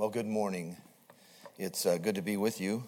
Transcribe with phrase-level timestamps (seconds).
[0.00, 0.78] Well, good morning.
[1.58, 2.84] It's uh, good to be with you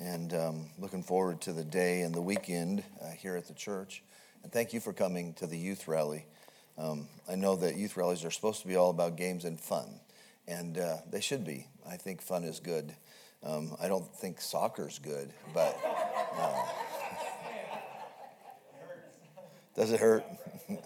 [0.00, 4.02] and um, looking forward to the day and the weekend uh, here at the church.
[4.42, 6.26] And thank you for coming to the youth rally.
[6.76, 10.00] Um, I know that youth rallies are supposed to be all about games and fun,
[10.48, 11.68] and uh, they should be.
[11.88, 12.92] I think fun is good.
[13.44, 15.78] Um, I don't think soccer's good, but.
[16.36, 16.64] Uh,
[19.76, 20.24] does it hurt?
[20.68, 20.80] well,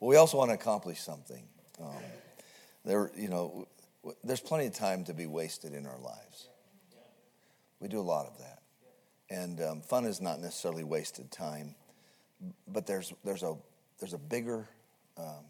[0.00, 1.44] we also want to accomplish something.
[1.82, 2.02] Um,
[2.84, 3.66] there, you know,
[4.24, 6.48] there's plenty of time to be wasted in our lives.
[7.80, 8.62] We do a lot of that,
[9.28, 11.74] and um, fun is not necessarily wasted time,
[12.68, 13.56] but there's there's a
[13.98, 14.68] there's a bigger
[15.16, 15.44] um,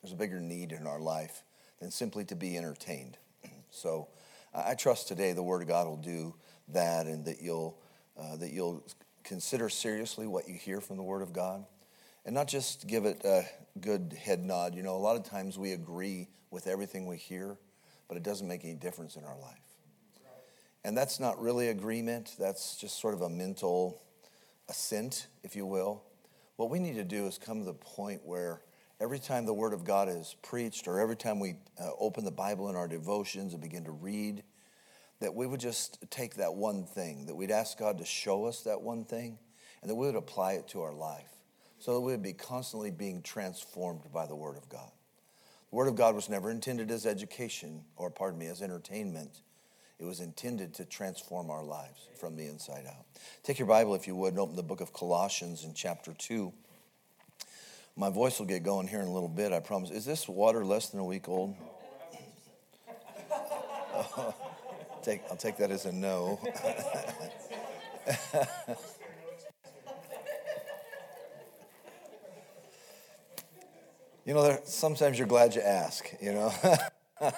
[0.00, 1.42] there's a bigger need in our life
[1.80, 3.16] than simply to be entertained.
[3.72, 4.08] So,
[4.52, 6.34] I trust today the Word of God will do
[6.70, 7.78] that, and that you'll
[8.20, 8.84] uh, that you'll
[9.22, 11.64] consider seriously what you hear from the Word of God
[12.24, 13.44] and not just give it a
[13.80, 14.74] good head nod.
[14.74, 17.56] You know, a lot of times we agree with everything we hear,
[18.08, 19.58] but it doesn't make any difference in our life.
[20.84, 24.00] And that's not really agreement, that's just sort of a mental
[24.68, 26.02] assent, if you will.
[26.56, 28.62] What we need to do is come to the point where
[28.98, 32.30] every time the Word of God is preached, or every time we uh, open the
[32.30, 34.42] Bible in our devotions and begin to read,
[35.20, 38.62] that we would just take that one thing, that we'd ask God to show us
[38.62, 39.38] that one thing,
[39.82, 41.39] and that we would apply it to our life
[41.80, 44.90] so that we would be constantly being transformed by the Word of God.
[45.70, 49.40] The Word of God was never intended as education, or pardon me, as entertainment.
[49.98, 53.06] It was intended to transform our lives from the inside out.
[53.42, 56.52] Take your Bible, if you would, and open the book of Colossians in chapter 2.
[57.96, 59.90] My voice will get going here in a little bit, I promise.
[59.90, 61.56] Is this water less than a week old?
[65.02, 66.40] take, I'll take that as a no.
[74.30, 76.52] You know, there, sometimes you're glad you ask, you know.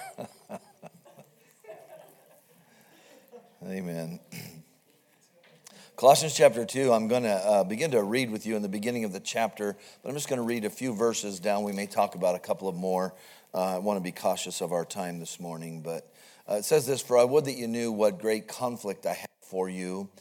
[3.65, 4.19] Amen.
[5.95, 9.05] Colossians chapter 2, I'm going to uh, begin to read with you in the beginning
[9.05, 11.63] of the chapter, but I'm just going to read a few verses down.
[11.63, 13.15] We may talk about a couple of more.
[13.55, 16.13] Uh, I want to be cautious of our time this morning, but
[16.47, 19.29] uh, it says this For I would that you knew what great conflict I have
[19.41, 20.11] for you,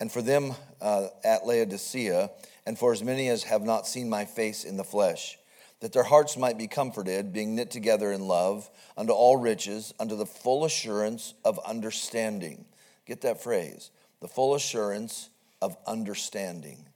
[0.00, 2.30] and for them uh, at Laodicea,
[2.64, 5.36] and for as many as have not seen my face in the flesh
[5.82, 10.14] that their hearts might be comforted, being knit together in love, unto all riches, unto
[10.14, 12.64] the full assurance of understanding.
[13.04, 15.28] Get that phrase the full assurance
[15.60, 16.86] of understanding.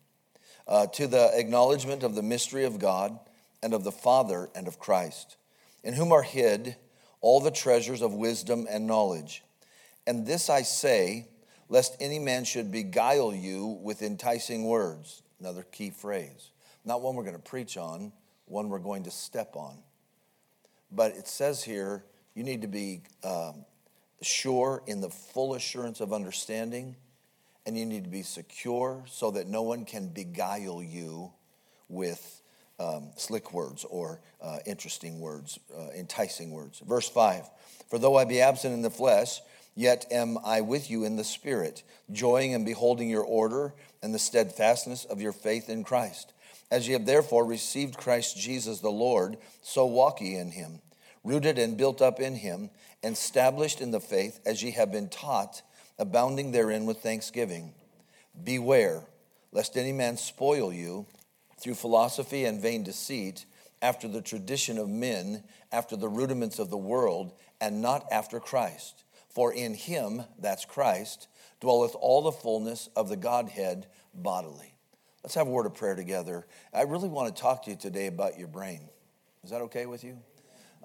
[0.68, 3.18] Uh, to the acknowledgement of the mystery of God
[3.60, 5.36] and of the Father and of Christ,
[5.82, 6.76] in whom are hid
[7.20, 9.42] all the treasures of wisdom and knowledge.
[10.06, 11.26] And this I say,
[11.68, 15.22] lest any man should beguile you with enticing words.
[15.40, 16.52] Another key phrase.
[16.84, 18.12] Not one we're going to preach on
[18.46, 19.76] one we're going to step on.
[20.90, 23.64] But it says here, you need to be um,
[24.22, 26.96] sure in the full assurance of understanding,
[27.64, 31.32] and you need to be secure so that no one can beguile you
[31.88, 32.40] with
[32.78, 36.80] um, slick words or uh, interesting words, uh, enticing words.
[36.80, 37.48] Verse 5
[37.88, 39.40] For though I be absent in the flesh,
[39.74, 41.82] yet am I with you in the Spirit,
[42.12, 46.32] joying and beholding your order and the steadfastness of your faith in Christ
[46.70, 50.80] as ye have therefore received Christ Jesus the Lord, so walk ye in him,
[51.24, 52.70] rooted and built up in him,
[53.02, 55.62] and established in the faith as ye have been taught,
[55.98, 57.72] abounding therein with thanksgiving.
[58.42, 59.04] Beware,
[59.52, 61.06] lest any man spoil you
[61.58, 63.46] through philosophy and vain deceit,
[63.82, 69.04] after the tradition of men, after the rudiments of the world, and not after Christ.
[69.28, 71.28] For in him, that's Christ,
[71.60, 74.75] dwelleth all the fullness of the Godhead bodily.
[75.26, 76.46] Let's have a word of prayer together.
[76.72, 78.88] I really want to talk to you today about your brain.
[79.42, 80.20] Is that okay with you?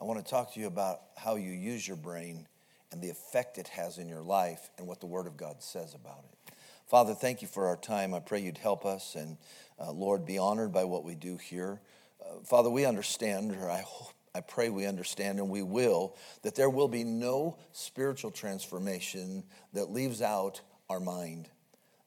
[0.02, 2.48] I want to talk to you about how you use your brain
[2.92, 5.94] and the effect it has in your life and what the Word of God says
[5.94, 6.56] about it.
[6.88, 8.16] Father, thank you for our time.
[8.16, 9.38] I pray you'd help us and,
[9.80, 11.80] uh, Lord, be honored by what we do here.
[12.20, 14.16] Uh, Father, we understand, or I hope.
[14.34, 19.44] I pray we understand and we will, that there will be no spiritual transformation
[19.74, 21.48] that leaves out our mind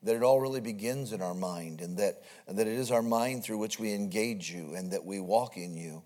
[0.05, 3.43] that it all really begins in our mind and that, that it is our mind
[3.45, 6.03] through which we engage you and that we walk in you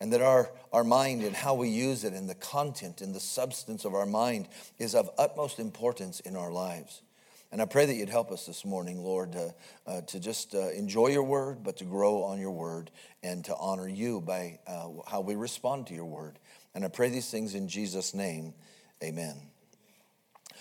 [0.00, 3.20] and that our, our mind and how we use it and the content and the
[3.20, 4.48] substance of our mind
[4.78, 7.02] is of utmost importance in our lives.
[7.52, 9.48] And i pray that you'd help us this morning lord uh,
[9.84, 12.92] uh, to just uh, enjoy your word but to grow on your word
[13.24, 16.38] and to honor you by uh, how we respond to your word.
[16.74, 18.54] And i pray these things in jesus name.
[19.02, 19.50] Amen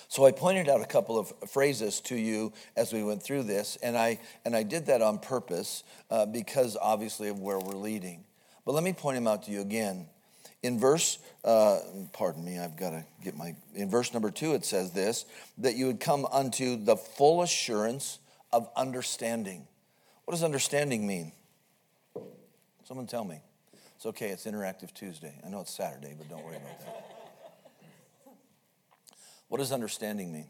[0.09, 3.77] so I pointed out a couple of phrases to you as we went through this,
[3.83, 8.23] and I, and I did that on purpose uh, because obviously of where we're leading.
[8.65, 10.07] But let me point them out to you again.
[10.63, 11.79] In verse, uh,
[12.11, 15.25] pardon me, I've got to get my, in verse number two, it says this
[15.59, 18.17] that you would come unto the full assurance
[18.51, 19.67] of understanding.
[20.25, 21.31] What does understanding mean?
[22.83, 23.41] Someone tell me.
[23.95, 25.39] It's okay, it's Interactive Tuesday.
[25.45, 27.18] I know it's Saturday, but don't worry about that.
[29.49, 30.47] What does understanding mean?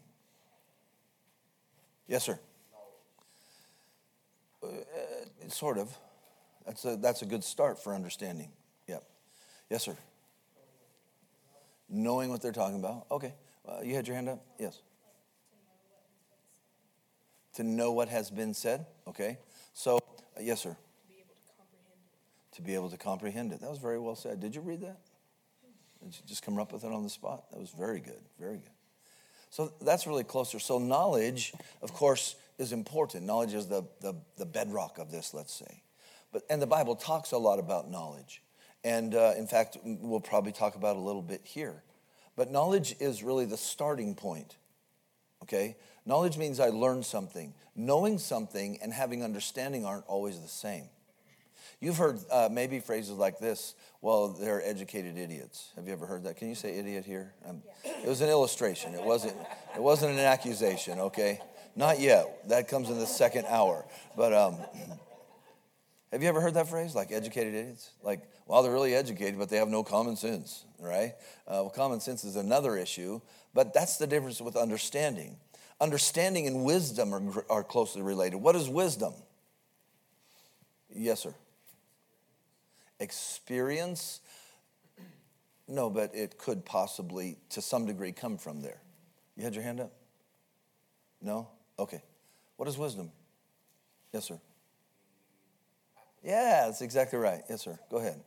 [2.06, 2.38] Yes, sir.
[4.62, 4.68] Uh,
[5.48, 5.96] sort of.
[6.66, 8.50] That's a, that's a good start for understanding.
[8.86, 9.02] Yep.
[9.70, 9.96] Yes, sir.
[11.88, 13.06] Knowing what they're talking about.
[13.10, 13.34] Okay.
[13.66, 14.44] Uh, you had your hand up?
[14.58, 14.80] Yes.
[17.54, 18.86] To know what has been said.
[19.08, 19.38] Okay.
[19.72, 20.76] So, uh, yes, sir.
[22.52, 23.60] To be able to comprehend it.
[23.60, 24.40] That was very well said.
[24.40, 24.98] Did you read that?
[26.02, 27.50] Did you just come up with it on the spot?
[27.50, 28.20] That was very good.
[28.38, 28.70] Very good.
[29.50, 30.58] So that's really closer.
[30.58, 31.52] So knowledge,
[31.82, 33.26] of course, is important.
[33.26, 35.82] Knowledge is the, the, the bedrock of this, let's say.
[36.32, 38.42] But, and the Bible talks a lot about knowledge.
[38.84, 41.82] And uh, in fact, we'll probably talk about a little bit here.
[42.36, 44.56] But knowledge is really the starting point.
[45.42, 45.76] Okay?
[46.06, 47.52] Knowledge means I learn something.
[47.74, 50.84] Knowing something and having understanding aren't always the same.
[51.80, 55.72] You've heard uh, maybe phrases like this well, they're educated idiots.
[55.76, 56.36] Have you ever heard that?
[56.36, 57.34] Can you say idiot here?
[57.46, 58.94] Um, it was an illustration.
[58.94, 59.36] It wasn't,
[59.74, 61.40] it wasn't an accusation, okay?
[61.76, 62.48] Not yet.
[62.48, 63.84] That comes in the second hour.
[64.16, 64.56] But um,
[66.12, 67.90] have you ever heard that phrase, like educated idiots?
[68.02, 71.12] Like, well, they're really educated, but they have no common sense, right?
[71.46, 73.20] Uh, well, common sense is another issue,
[73.52, 75.36] but that's the difference with understanding.
[75.78, 78.38] Understanding and wisdom are, are closely related.
[78.38, 79.12] What is wisdom?
[80.94, 81.34] Yes, sir.
[83.00, 84.20] Experience?
[85.66, 88.80] No, but it could possibly, to some degree, come from there.
[89.36, 89.92] You had your hand up?
[91.22, 91.48] No?
[91.78, 92.02] Okay.
[92.56, 93.10] What is wisdom?
[94.12, 94.38] Yes, sir.
[96.22, 97.42] Yeah, that's exactly right.
[97.48, 97.78] Yes, sir.
[97.90, 98.20] Go ahead.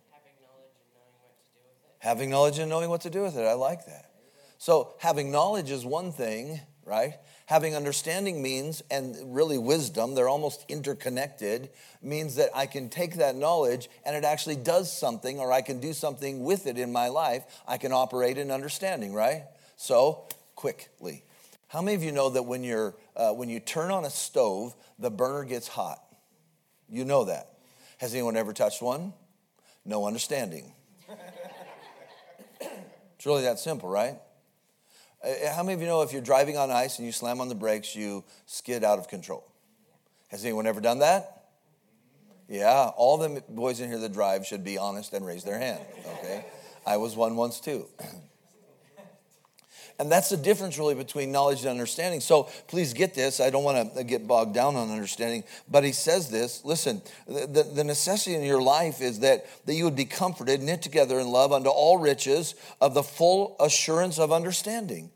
[1.99, 3.45] Having knowledge and knowing what to do with it.
[3.45, 4.11] I like that.
[4.57, 7.15] So, having knowledge is one thing, right?
[7.45, 11.69] Having understanding means, and really wisdom, they're almost interconnected,
[12.01, 15.79] means that I can take that knowledge and it actually does something, or I can
[15.79, 17.43] do something with it in my life.
[17.67, 19.43] I can operate in understanding, right?
[19.75, 21.23] So, quickly.
[21.67, 24.75] How many of you know that when, you're, uh, when you turn on a stove,
[24.99, 26.01] the burner gets hot?
[26.87, 27.49] You know that.
[27.97, 29.13] Has anyone ever touched one?
[29.85, 30.73] No understanding.
[32.61, 34.17] it's really that simple, right?
[35.23, 37.47] Uh, how many of you know if you're driving on ice and you slam on
[37.47, 39.45] the brakes, you skid out of control?
[40.29, 41.43] Has anyone ever done that?
[42.49, 45.81] Yeah, all the boys in here that drive should be honest and raise their hand,
[46.19, 46.45] okay?
[46.85, 47.87] I was one once too.
[49.99, 52.19] And that's the difference really between knowledge and understanding.
[52.19, 53.39] So please get this.
[53.39, 57.69] I don't want to get bogged down on understanding, but he says this listen, the,
[57.73, 61.27] the necessity in your life is that, that you would be comforted, knit together in
[61.27, 65.11] love unto all riches of the full assurance of understanding.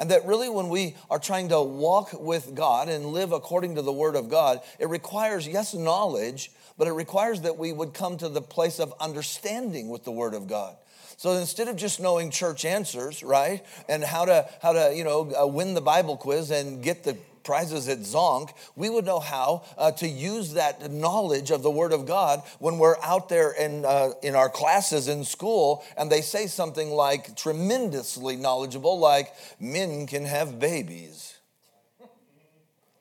[0.00, 3.82] And that really, when we are trying to walk with God and live according to
[3.82, 8.16] the Word of God, it requires, yes, knowledge, but it requires that we would come
[8.16, 10.76] to the place of understanding with the Word of God.
[11.20, 15.30] So instead of just knowing church answers, right, and how to how to you know
[15.38, 19.62] uh, win the Bible quiz and get the prizes at Zonk, we would know how
[19.76, 23.84] uh, to use that knowledge of the Word of God when we're out there in,
[23.84, 30.06] uh, in our classes in school and they say something like tremendously knowledgeable, like men
[30.06, 31.36] can have babies.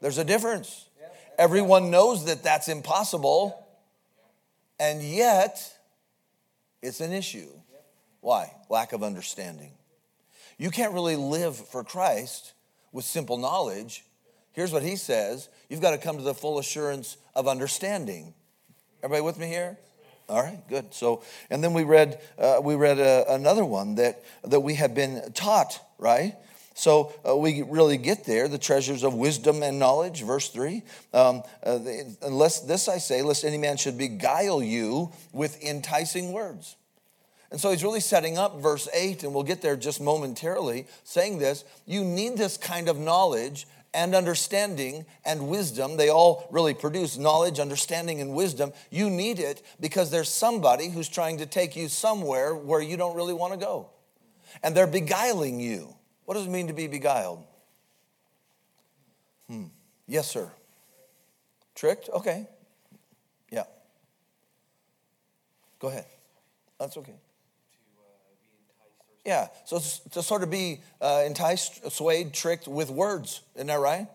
[0.02, 0.88] There's a difference.
[1.38, 3.66] Everyone knows that that's impossible,
[4.78, 5.74] and yet
[6.82, 7.48] it's an issue.
[8.22, 8.54] Why?
[8.70, 9.72] Lack of understanding.
[10.58, 12.54] You can't really live for Christ
[12.92, 14.04] with simple knowledge.
[14.52, 18.34] Here's what he says you've got to come to the full assurance of understanding.
[19.02, 19.78] Everybody with me here?
[20.28, 20.94] All right, good.
[20.94, 24.94] So, and then we read uh, we read uh, another one that that we have
[24.94, 26.36] been taught, right?
[26.76, 30.82] So uh, we really get there, the treasures of wisdom and knowledge, verse 3.
[31.14, 31.80] Um, uh,
[32.22, 36.78] unless this I say, lest any man should beguile you with enticing words.
[37.52, 41.40] And so he's really setting up verse 8, and we'll get there just momentarily, saying
[41.40, 45.98] this you need this kind of knowledge and understanding and wisdom.
[45.98, 48.72] They all really produce knowledge, understanding, and wisdom.
[48.92, 53.16] You need it because there's somebody who's trying to take you somewhere where you don't
[53.16, 53.90] really want to go.
[54.62, 55.96] And they're beguiling you.
[56.26, 57.44] What does it mean to be beguiled?
[59.48, 59.66] Hmm.
[60.08, 60.52] Yes, sir.
[61.74, 62.10] Tricked?
[62.10, 62.48] Okay.
[63.52, 63.64] Yeah.
[65.80, 66.06] Go ahead.
[66.80, 67.16] That's okay.
[69.26, 69.80] Yeah, so
[70.12, 73.42] to sort of be uh, enticed, swayed, tricked with words.
[73.56, 74.08] Isn't that right?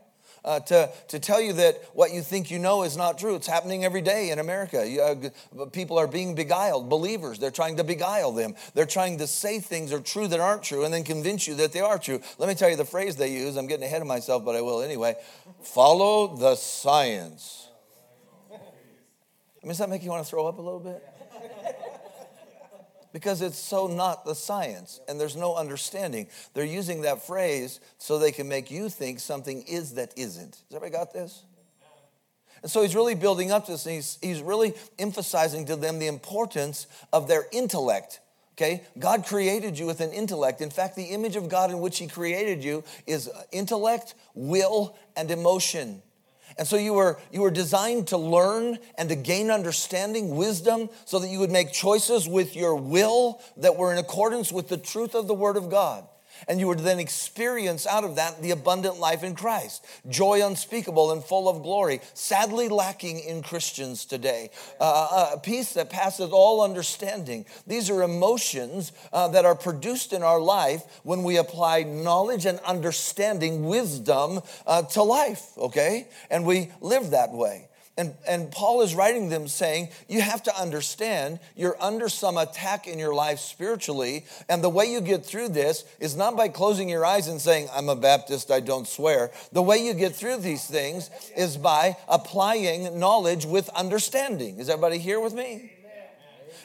[0.45, 3.35] uh, to, to tell you that what you think you know is not true.
[3.35, 4.87] It's happening every day in America.
[4.87, 7.39] You, uh, people are being beguiled, believers.
[7.39, 8.55] They're trying to beguile them.
[8.75, 11.73] They're trying to say things are true that aren't true and then convince you that
[11.73, 12.21] they are true.
[12.39, 13.57] Let me tell you the phrase they use.
[13.57, 15.17] I'm getting ahead of myself, but I will anyway.
[15.63, 17.69] Follow the science.
[18.53, 21.03] I mean, does that make you want to throw up a little bit?
[23.15, 26.27] because it's so not the science and there's no understanding.
[26.53, 30.57] They're using that phrase so they can make you think something is that isn't.
[30.57, 31.45] Has everybody got this?
[32.61, 36.07] And so he's really building up this, and he's, he's really emphasizing to them the
[36.09, 38.21] importance of their intellect.
[38.55, 38.83] Okay?
[38.99, 40.61] God created you with an intellect.
[40.61, 45.31] In fact, the image of God in which he created you is intellect, will, and
[45.31, 46.03] emotion.
[46.57, 51.19] And so you were, you were designed to learn and to gain understanding, wisdom, so
[51.19, 55.15] that you would make choices with your will that were in accordance with the truth
[55.15, 56.07] of the Word of God.
[56.49, 61.13] And you would then experience out of that the abundant life in Christ, joy unspeakable
[61.13, 64.51] and full of glory, sadly lacking in Christians today.
[64.81, 67.47] Uh, a uh, peace that passes all understanding.
[67.67, 72.59] These are emotions uh, that are produced in our life when we apply knowledge and
[72.61, 76.09] understanding, wisdom uh, to life, okay?
[76.31, 77.69] And we live that way.
[77.97, 82.89] And, and Paul is writing them saying, you have to understand you're under some attack
[82.89, 84.25] in your life spiritually.
[84.49, 87.69] And the way you get through this is not by closing your eyes and saying,
[87.73, 89.31] I'm a Baptist, I don't swear.
[89.53, 94.59] The way you get through these things is by applying knowledge with understanding.
[94.59, 95.71] Is everybody here with me?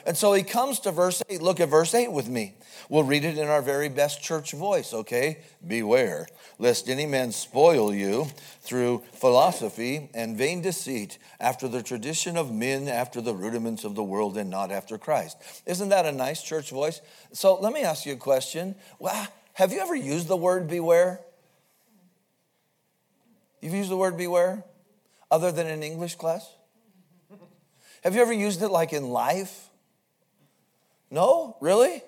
[0.06, 1.42] And so he comes to verse 8.
[1.42, 2.54] Look at verse 8 with me.
[2.88, 5.38] We'll read it in our very best church voice, okay?
[5.66, 6.26] Beware,
[6.58, 8.26] lest any man spoil you
[8.62, 14.02] through philosophy and vain deceit, after the tradition of men, after the rudiments of the
[14.02, 15.36] world, and not after Christ.
[15.66, 17.00] Isn't that a nice church voice?
[17.32, 18.74] So let me ask you a question.
[18.98, 21.20] Well, have you ever used the word beware?
[23.60, 24.64] You've used the word beware
[25.30, 26.48] other than in English class?
[28.02, 29.69] Have you ever used it like in life?
[31.10, 31.56] No?
[31.60, 32.02] Really?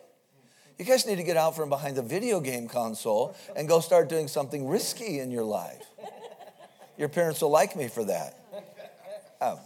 [0.78, 4.08] You guys need to get out from behind the video game console and go start
[4.08, 5.84] doing something risky in your life.
[6.96, 8.38] Your parents will like me for that.
[9.40, 9.58] Um,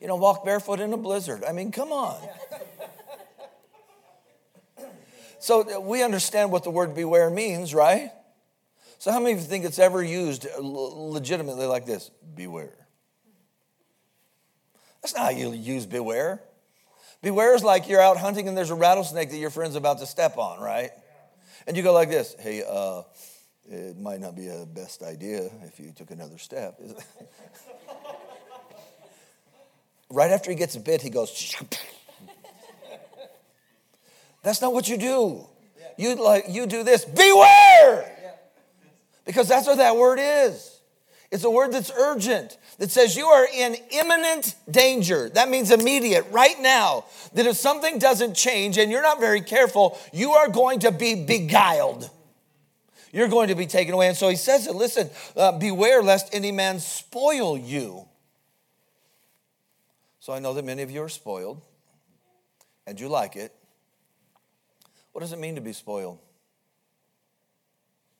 [0.00, 1.44] you know, walk barefoot in a blizzard.
[1.44, 2.16] I mean, come on.
[5.38, 8.10] So we understand what the word beware means, right?
[8.98, 12.10] So, how many of you think it's ever used legitimately like this?
[12.34, 12.86] Beware.
[15.02, 16.40] That's not how you use beware.
[17.24, 20.06] Beware is like you're out hunting and there's a rattlesnake that your friend's about to
[20.06, 20.90] step on, right?
[21.66, 23.00] And you go like this Hey, uh,
[23.66, 26.78] it might not be a best idea if you took another step.
[30.10, 31.56] right after he gets bit, he goes,
[34.42, 35.46] That's not what you do.
[35.96, 38.10] You like you do this, beware!
[39.24, 40.73] Because that's what that word is.
[41.34, 45.28] It's a word that's urgent, that says you are in imminent danger.
[45.30, 47.06] That means immediate, right now.
[47.32, 51.24] That if something doesn't change and you're not very careful, you are going to be
[51.24, 52.08] beguiled.
[53.10, 54.06] You're going to be taken away.
[54.06, 58.06] And so he says it listen, uh, beware lest any man spoil you.
[60.20, 61.60] So I know that many of you are spoiled
[62.86, 63.52] and you like it.
[65.10, 66.20] What does it mean to be spoiled?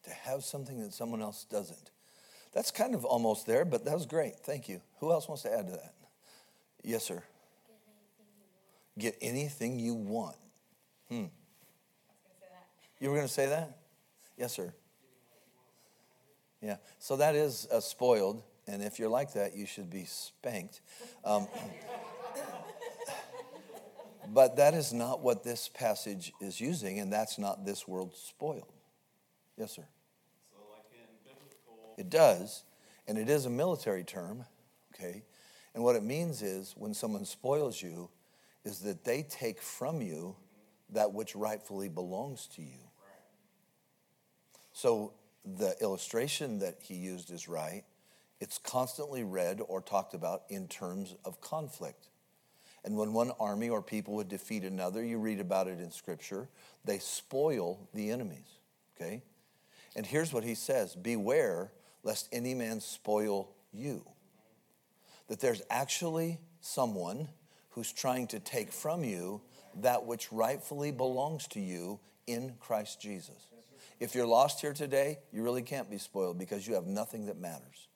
[0.03, 1.93] To have something that someone else doesn't.
[2.55, 4.37] That's kind of almost there, but that was great.
[4.37, 4.81] Thank you.
[5.01, 5.95] Who else wants to add to that?
[6.85, 7.23] Yes, sir.
[8.97, 10.37] Get anything you want.
[11.09, 11.25] Hmm.
[13.01, 13.77] You were going to say that?
[14.39, 14.73] Yes, sir.
[16.63, 16.77] Yeah.
[17.01, 20.81] So that is a spoiled, and if you're like that, you should be spanked.
[21.25, 21.49] Um,
[24.33, 28.73] but that is not what this passage is using, and that's not this word spoiled.
[29.59, 29.85] Yes, sir.
[31.97, 32.65] It does,
[33.07, 34.45] and it is a military term,
[34.95, 35.23] okay?
[35.75, 38.11] And what it means is when someone spoils you,
[38.65, 40.37] is that they take from you
[40.91, 42.79] that which rightfully belongs to you.
[44.73, 45.13] So
[45.45, 47.85] the illustration that he used is right.
[48.41, 52.09] It's constantly read or talked about in terms of conflict.
[52.85, 56.49] And when one army or people would defeat another, you read about it in Scripture,
[56.85, 58.59] they spoil the enemies,
[58.97, 59.23] okay?
[59.97, 61.73] And here's what he says Beware
[62.05, 64.05] lest any man spoil you.
[65.29, 67.29] That there's actually someone
[67.71, 69.41] who's trying to take from you
[69.81, 73.49] that which rightfully belongs to you in Christ Jesus.
[73.99, 77.39] If you're lost here today, you really can't be spoiled because you have nothing that
[77.39, 77.89] matters.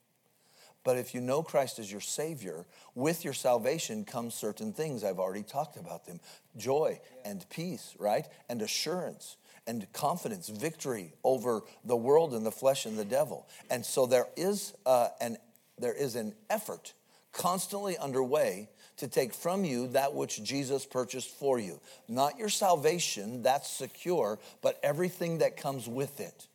[0.85, 5.05] But if you know Christ as your Savior, with your salvation comes certain things.
[5.05, 6.21] I've already talked about them
[6.57, 8.27] joy and peace, right?
[8.49, 9.37] And assurance
[9.69, 13.47] and confidence, victory over the world and the flesh and the devil.
[13.71, 15.37] And so there is, uh, an,
[15.79, 16.95] there is an effort
[17.33, 21.81] constantly underway to take from you that which Jesus purchased for you.
[22.09, 26.49] Not your salvation, that's secure, but everything that comes with it.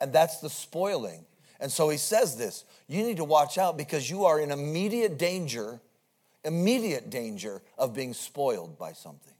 [0.00, 1.24] And that's the spoiling.
[1.60, 5.16] And so he says this you need to watch out because you are in immediate
[5.16, 5.80] danger,
[6.44, 9.35] immediate danger of being spoiled by something.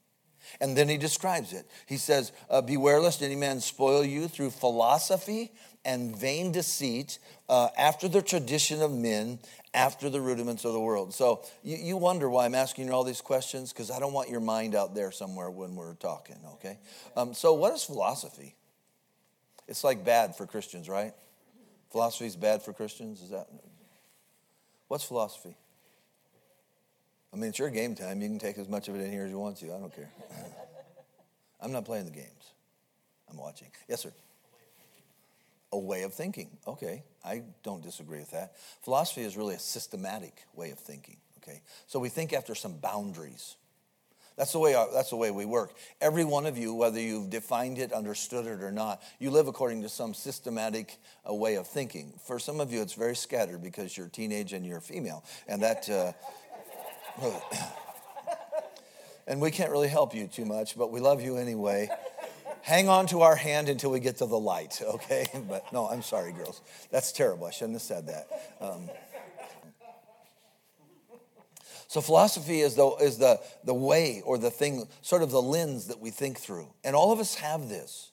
[0.61, 1.67] And then he describes it.
[1.87, 5.53] He says, uh, Beware lest any man spoil you through philosophy
[5.85, 9.39] and vain deceit, uh, after the tradition of men,
[9.73, 11.15] after the rudiments of the world.
[11.15, 14.29] So you, you wonder why I'm asking you all these questions, because I don't want
[14.29, 16.79] your mind out there somewhere when we're talking, okay?
[17.17, 18.57] Um, so, what is philosophy?
[19.69, 21.15] It's like bad for Christians, right?
[21.93, 23.23] Philosophy is bad for Christians?
[23.23, 23.47] Is that?
[24.89, 25.57] What's philosophy?
[27.37, 28.23] I mean, it's your game time.
[28.23, 29.67] You can take as much of it in here as you want to.
[29.67, 30.09] I don't care.
[31.61, 32.55] I'm not playing the games.
[33.31, 33.69] I'm watching.
[33.89, 34.13] Yes, sir.
[35.71, 36.49] A way of thinking.
[36.67, 38.57] Okay, I don't disagree with that.
[38.83, 41.19] Philosophy is really a systematic way of thinking.
[41.43, 43.57] Okay, so we think after some boundaries.
[44.39, 45.75] That's the way our, that's the way we work.
[46.01, 49.83] Every one of you, whether you've defined it, understood it, or not, you live according
[49.83, 50.97] to some systematic
[51.29, 52.15] uh, way of thinking.
[52.27, 55.91] For some of you, it's very scattered because you're teenage and you're female, and that.
[55.91, 56.13] Uh,
[59.27, 61.89] and we can't really help you too much, but we love you anyway.
[62.63, 65.27] Hang on to our hand until we get to the light, okay?
[65.49, 66.61] But no, I'm sorry, girls.
[66.91, 67.47] That's terrible.
[67.47, 68.29] I shouldn't have said that.
[68.61, 68.91] Um,
[71.89, 75.87] so philosophy is the, is the, the way or the thing, sort of the lens
[75.87, 76.69] that we think through.
[76.83, 78.11] And all of us have this.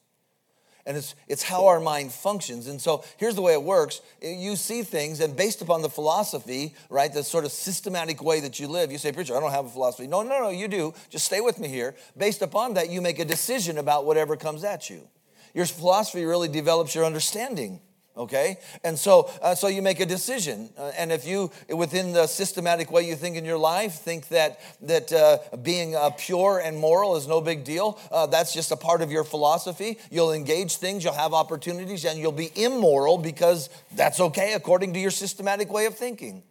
[0.85, 2.67] And it's, it's how our mind functions.
[2.67, 6.75] And so here's the way it works you see things, and based upon the philosophy,
[6.89, 9.65] right, the sort of systematic way that you live, you say, Preacher, I don't have
[9.65, 10.07] a philosophy.
[10.07, 10.93] No, no, no, you do.
[11.09, 11.95] Just stay with me here.
[12.17, 15.07] Based upon that, you make a decision about whatever comes at you.
[15.53, 17.79] Your philosophy really develops your understanding
[18.15, 18.58] okay?
[18.84, 20.70] And so uh, so you make a decision.
[20.77, 24.60] Uh, and if you within the systematic way you think in your life think that
[24.82, 28.77] that uh, being uh, pure and moral is no big deal uh, that's just a
[28.77, 29.98] part of your philosophy.
[30.12, 35.00] You'll engage things you'll have opportunities and you'll be immoral because that's okay according to
[35.00, 36.44] your systematic way of thinking.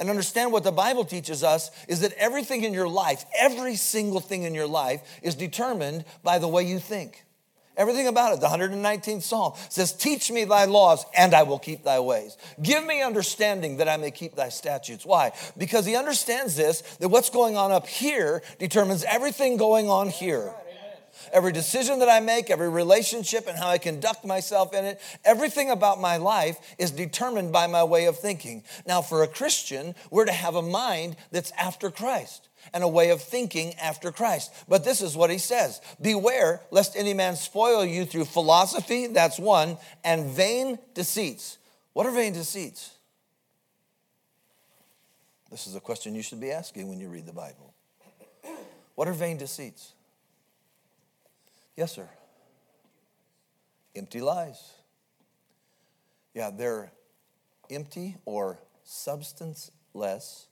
[0.00, 4.20] And understand what the Bible teaches us is that everything in your life, every single
[4.20, 7.22] thing in your life, is determined by the way you think.
[7.76, 8.40] Everything about it.
[8.40, 12.36] The 119th Psalm says, Teach me thy laws, and I will keep thy ways.
[12.60, 15.06] Give me understanding that I may keep thy statutes.
[15.06, 15.32] Why?
[15.56, 20.52] Because he understands this that what's going on up here determines everything going on here.
[21.32, 25.70] Every decision that I make, every relationship, and how I conduct myself in it, everything
[25.70, 28.62] about my life is determined by my way of thinking.
[28.86, 33.10] Now, for a Christian, we're to have a mind that's after Christ and a way
[33.10, 34.52] of thinking after Christ.
[34.68, 39.38] But this is what he says Beware lest any man spoil you through philosophy, that's
[39.38, 41.58] one, and vain deceits.
[41.92, 42.92] What are vain deceits?
[45.50, 47.74] This is a question you should be asking when you read the Bible.
[48.94, 49.94] What are vain deceits?
[51.80, 52.10] Yes, sir.
[53.96, 54.74] Empty lies.
[56.34, 56.92] Yeah, they're
[57.70, 60.48] empty or substanceless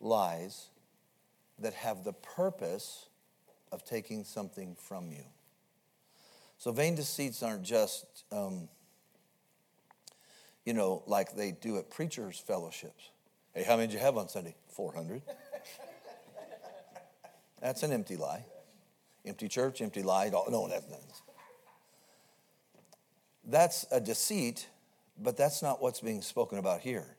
[0.00, 0.68] lies
[1.58, 3.10] that have the purpose
[3.70, 5.24] of taking something from you.
[6.56, 8.70] So vain deceits aren't just, um,
[10.64, 13.10] you know, like they do at preachers' fellowships.
[13.52, 14.54] Hey, how many did you have on Sunday?
[14.70, 15.20] 400.
[17.60, 18.46] That's an empty lie.
[19.26, 20.30] Empty church, empty lie.
[20.30, 20.86] No, that's,
[23.44, 24.68] that's a deceit,
[25.20, 27.16] but that's not what's being spoken about here.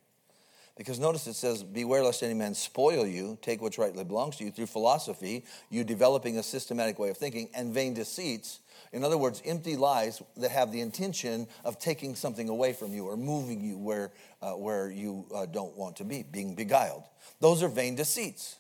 [0.78, 4.46] Because notice it says, Beware lest any man spoil you, take what rightly belongs to
[4.46, 8.60] you through philosophy, you developing a systematic way of thinking, and vain deceits.
[8.94, 13.06] In other words, empty lies that have the intention of taking something away from you
[13.06, 17.04] or moving you where, uh, where you uh, don't want to be, being beguiled.
[17.42, 18.60] Those are vain deceits.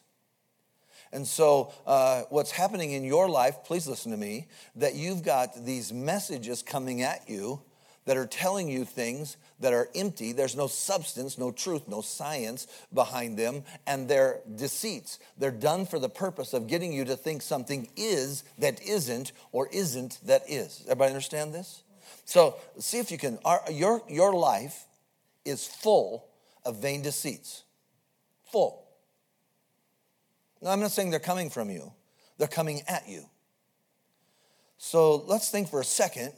[1.11, 5.65] And so, uh, what's happening in your life, please listen to me, that you've got
[5.65, 7.61] these messages coming at you
[8.07, 10.31] that are telling you things that are empty.
[10.31, 15.19] There's no substance, no truth, no science behind them, and they're deceits.
[15.37, 19.67] They're done for the purpose of getting you to think something is that isn't or
[19.67, 20.81] isn't that is.
[20.85, 21.83] Everybody understand this?
[22.23, 23.39] So, see if you can.
[23.43, 24.85] Our, your, your life
[25.43, 26.27] is full
[26.65, 27.63] of vain deceits.
[28.51, 28.86] Full.
[30.61, 31.91] Now, I'm not saying they're coming from you,
[32.37, 33.25] they're coming at you.
[34.77, 36.33] So let's think for a second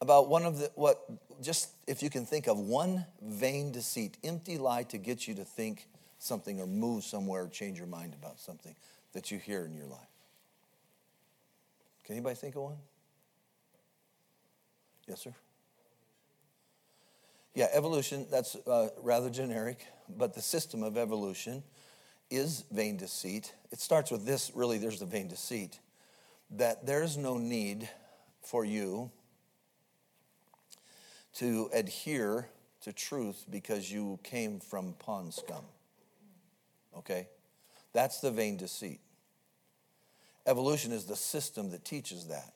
[0.00, 1.00] about one of the, what,
[1.42, 5.44] just if you can think of one vain deceit, empty lie to get you to
[5.44, 8.74] think something or move somewhere or change your mind about something
[9.12, 9.98] that you hear in your life.
[12.04, 12.76] Can anybody think of one?
[15.08, 15.34] Yes, sir.
[17.56, 21.62] Yeah, evolution, that's uh, rather generic, but the system of evolution
[22.30, 23.54] is vain deceit.
[23.72, 25.80] It starts with this really, there's the vain deceit
[26.50, 27.88] that there's no need
[28.42, 29.10] for you
[31.36, 32.50] to adhere
[32.82, 35.64] to truth because you came from pond scum.
[36.94, 37.26] Okay?
[37.94, 39.00] That's the vain deceit.
[40.46, 42.52] Evolution is the system that teaches that.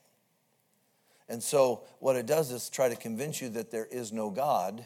[1.30, 4.84] And so, what it does is try to convince you that there is no God,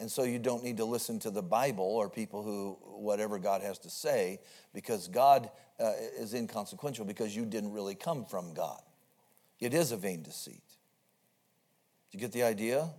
[0.00, 3.62] and so you don't need to listen to the Bible or people who, whatever God
[3.62, 4.40] has to say,
[4.74, 8.82] because God uh, is inconsequential because you didn't really come from God.
[9.60, 10.64] It is a vain deceit.
[12.10, 12.90] Do you get the idea?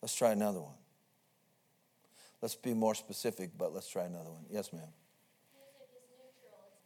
[0.00, 0.78] Let's try another one.
[2.40, 4.44] Let's be more specific, but let's try another one.
[4.48, 4.88] Yes, ma'am.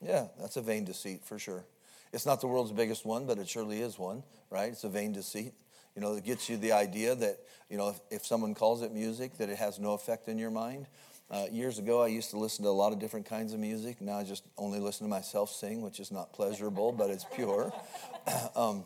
[0.00, 1.66] Yeah, that's a vain deceit for sure.
[2.12, 4.70] It's not the world's biggest one, but it surely is one, right?
[4.70, 5.54] It's a vain deceit.
[5.94, 7.38] You know, it gets you the idea that,
[7.68, 10.50] you know, if, if someone calls it music, that it has no effect in your
[10.50, 10.86] mind.
[11.30, 14.00] Uh, years ago, I used to listen to a lot of different kinds of music.
[14.00, 17.72] Now I just only listen to myself sing, which is not pleasurable, but it's pure.
[18.56, 18.84] um,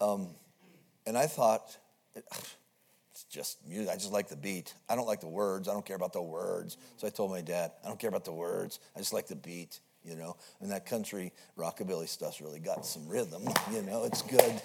[0.00, 0.28] um,
[1.06, 1.76] and I thought,
[2.14, 3.90] it's just music.
[3.90, 4.74] I just like the beat.
[4.88, 5.68] I don't like the words.
[5.68, 6.76] I don't care about the words.
[6.96, 8.78] So I told my dad, I don't care about the words.
[8.94, 10.36] I just like the beat you know.
[10.60, 14.60] And that country rockabilly stuff's really got some rhythm, you know, it's good,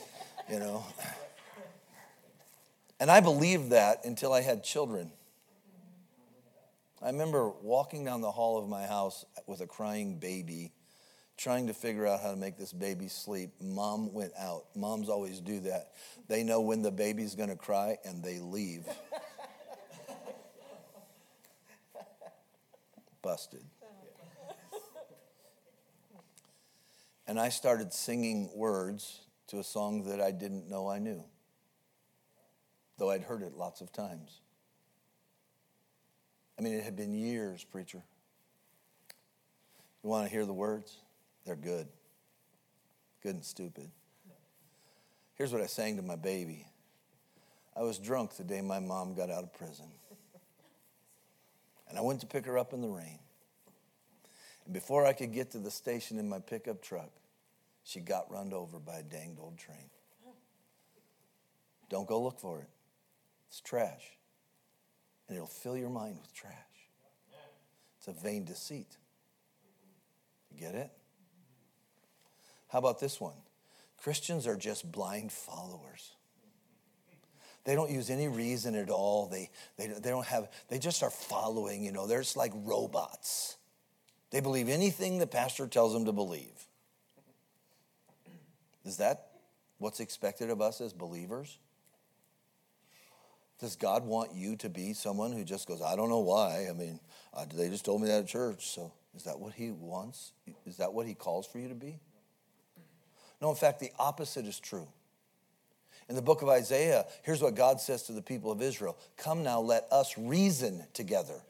[0.49, 0.85] you know.
[2.99, 5.11] And I believed that until I had children.
[7.01, 10.71] I remember walking down the hall of my house with a crying baby,
[11.37, 13.51] trying to figure out how to make this baby sleep.
[13.61, 14.65] Mom went out.
[14.75, 15.91] Moms always do that.
[16.27, 18.87] They know when the baby's going to cry and they leave.
[23.21, 23.65] Busted.
[27.27, 31.23] And I started singing words to a song that I didn't know I knew,
[32.97, 34.41] though I'd heard it lots of times.
[36.57, 38.03] I mean, it had been years, preacher.
[40.03, 40.97] You want to hear the words?
[41.45, 41.87] They're good.
[43.23, 43.89] Good and stupid.
[45.33, 46.65] Here's what I sang to my baby
[47.75, 49.87] I was drunk the day my mom got out of prison.
[51.89, 53.19] And I went to pick her up in the rain.
[54.65, 57.11] And before I could get to the station in my pickup truck,
[57.83, 59.89] she got run over by a danged old train.
[61.89, 62.67] Don't go look for it.
[63.47, 64.17] It's trash.
[65.27, 66.53] And it'll fill your mind with trash.
[67.97, 68.97] It's a vain deceit.
[70.51, 70.91] You get it?
[72.69, 73.35] How about this one?
[73.97, 76.11] Christians are just blind followers.
[77.63, 79.27] They don't use any reason at all.
[79.27, 83.57] They, they, they don't have, they just are following, you know, they're just like robots.
[84.35, 86.67] They believe anything the pastor tells them to believe.
[88.83, 89.27] Is that
[89.77, 91.57] what's expected of us as believers?
[93.61, 96.67] Does God want you to be someone who just goes, I don't know why.
[96.69, 96.99] I mean,
[97.33, 98.67] uh, they just told me that at church.
[98.67, 100.33] So is that what He wants?
[100.65, 101.97] Is that what He calls for you to be?
[103.41, 104.89] No, in fact, the opposite is true.
[106.09, 109.43] In the book of Isaiah, here's what God says to the people of Israel Come
[109.43, 111.41] now, let us reason together.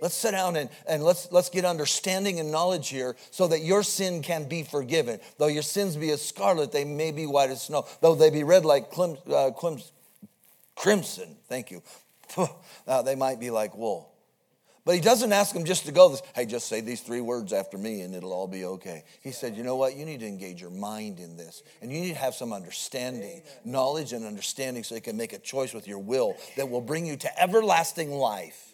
[0.00, 3.82] Let's sit down and, and let's, let's get understanding and knowledge here so that your
[3.82, 5.20] sin can be forgiven.
[5.38, 7.86] Though your sins be as scarlet, they may be white as snow.
[8.00, 9.50] Though they be red like clim, uh,
[10.76, 11.82] crimson, thank you,
[12.86, 14.14] uh, they might be like wool.
[14.84, 17.54] But he doesn't ask them just to go this, hey, just say these three words
[17.54, 19.04] after me and it'll all be okay.
[19.22, 19.96] He said, you know what?
[19.96, 21.62] You need to engage your mind in this.
[21.80, 25.38] And you need to have some understanding, knowledge and understanding so you can make a
[25.38, 28.73] choice with your will that will bring you to everlasting life.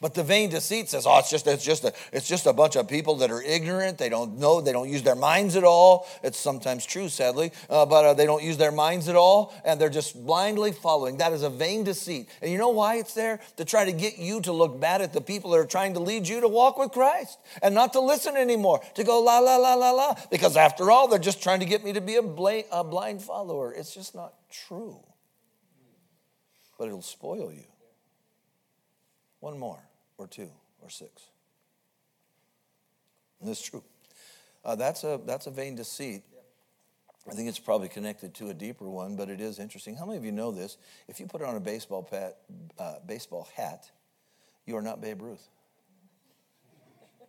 [0.00, 2.76] But the vain deceit says, oh, it's just, it's just, a, it's just a bunch
[2.76, 3.96] of people that are ignorant.
[3.96, 4.60] They don't know.
[4.60, 6.06] They don't use their minds at all.
[6.22, 9.80] It's sometimes true, sadly, uh, but uh, they don't use their minds at all, and
[9.80, 11.16] they're just blindly following.
[11.16, 12.28] That is a vain deceit.
[12.42, 13.40] And you know why it's there?
[13.56, 16.00] To try to get you to look bad at the people that are trying to
[16.00, 19.56] lead you to walk with Christ and not to listen anymore, to go la, la,
[19.56, 20.14] la, la, la.
[20.30, 23.22] Because after all, they're just trying to get me to be a, bl- a blind
[23.22, 23.72] follower.
[23.72, 25.00] It's just not true.
[26.78, 27.64] But it'll spoil you.
[29.46, 29.78] One more,
[30.18, 30.50] or two,
[30.82, 31.22] or six.
[33.38, 33.84] And that's true.
[34.64, 36.24] Uh, that's, a, that's a vain deceit.
[37.30, 39.94] I think it's probably connected to a deeper one, but it is interesting.
[39.94, 40.78] How many of you know this?
[41.06, 42.38] If you put on a baseball, pat,
[42.76, 43.88] uh, baseball hat,
[44.66, 45.48] you are not Babe Ruth.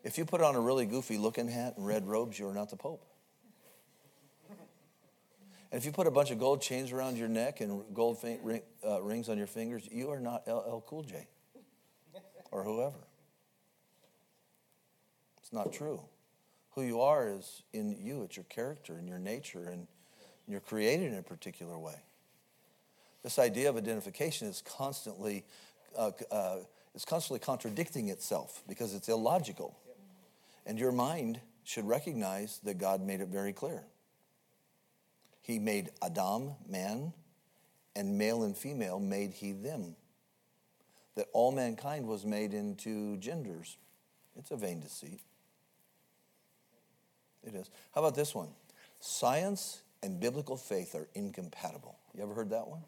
[0.03, 2.71] If you put on a really goofy looking hat and red robes, you are not
[2.71, 3.05] the Pope.
[5.71, 8.63] And if you put a bunch of gold chains around your neck and gold ring,
[8.83, 11.27] uh, rings on your fingers, you are not LL Cool J
[12.57, 12.97] or whoever.
[15.39, 16.01] It's not true.
[16.71, 19.87] Who you are is in you, it's your character and your nature, and
[20.47, 21.95] you're created in a particular way.
[23.23, 25.45] This idea of identification is constantly,
[25.97, 26.57] uh, uh,
[27.05, 29.77] constantly contradicting itself because it's illogical.
[30.65, 33.83] And your mind should recognize that God made it very clear.
[35.41, 37.13] He made Adam, man,
[37.95, 39.95] and male and female made he them.
[41.17, 43.77] That all mankind was made into genders.
[44.37, 45.19] It's a vain deceit.
[47.43, 47.69] It is.
[47.93, 48.49] How about this one?
[48.99, 51.97] Science and biblical faith are incompatible.
[52.15, 52.81] You ever heard that one?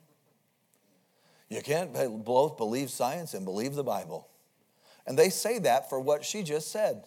[1.50, 1.92] You can't
[2.24, 4.28] both believe science and believe the Bible.
[5.08, 7.06] And they say that for what she just said.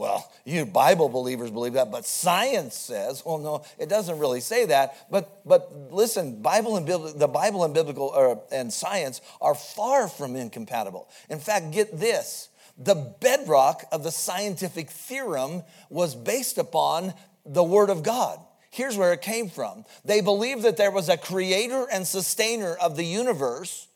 [0.00, 4.64] Well, you Bible believers believe that, but science says, well, no, it doesn't really say
[4.64, 4.96] that.
[5.10, 10.36] But but listen, Bible and the Bible and biblical or, and science are far from
[10.36, 11.10] incompatible.
[11.28, 17.12] In fact, get this: the bedrock of the scientific theorem was based upon
[17.44, 18.40] the Word of God.
[18.70, 19.84] Here's where it came from.
[20.06, 23.86] They believed that there was a creator and sustainer of the universe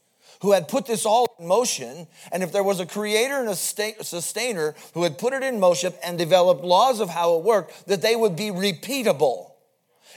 [0.43, 2.07] who had put this all in motion.
[2.33, 5.93] And if there was a creator and a sustainer who had put it in motion
[6.05, 9.51] and developed laws of how it worked, that they would be repeatable.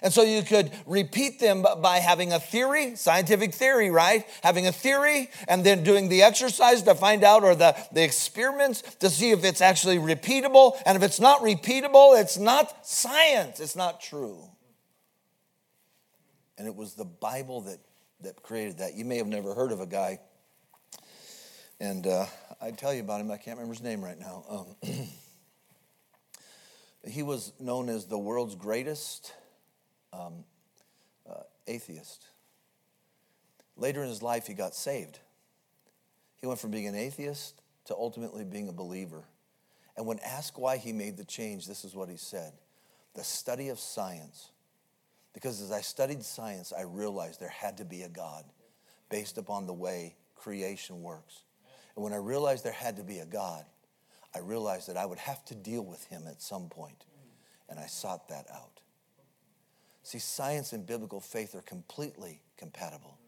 [0.03, 4.25] And so you could repeat them by having a theory, scientific theory, right?
[4.43, 8.84] Having a theory and then doing the exercise to find out or the, the experiments
[8.99, 10.80] to see if it's actually repeatable.
[10.86, 14.38] And if it's not repeatable, it's not science, it's not true.
[16.58, 17.80] And it was the Bible that
[18.21, 18.95] that created that.
[18.95, 20.19] You may have never heard of a guy,
[21.80, 22.25] and uh,
[22.62, 23.32] I'd tell you about him.
[23.32, 24.43] I can't remember his name right now.
[24.49, 24.75] Um,
[27.08, 29.34] he was known as the world's greatest
[30.12, 30.43] um,
[31.30, 32.25] uh, atheist.
[33.75, 35.19] Later in his life, he got saved.
[36.41, 39.23] He went from being an atheist to ultimately being a believer.
[39.95, 42.53] And when asked why he made the change, this is what he said
[43.15, 44.51] The study of science
[45.38, 48.43] because as I studied science, I realized there had to be a God
[49.08, 51.43] based upon the way creation works.
[51.95, 53.63] And when I realized there had to be a God,
[54.36, 57.06] I realized that I would have to deal with him at some point.
[57.69, 58.80] And I sought that out.
[60.02, 63.19] See, science and biblical faith are completely compatible.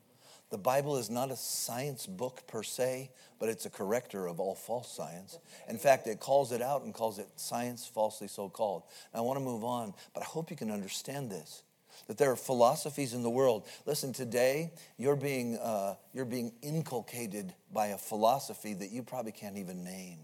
[0.49, 4.55] The Bible is not a science book per se, but it's a corrector of all
[4.55, 5.37] false science.
[5.67, 8.81] In fact, it calls it out and calls it science falsely so called.
[9.13, 11.61] I want to move on, but I hope you can understand this
[12.07, 13.67] that there are philosophies in the world.
[13.85, 19.57] Listen, today you're being, uh, you're being inculcated by a philosophy that you probably can't
[19.57, 20.19] even name.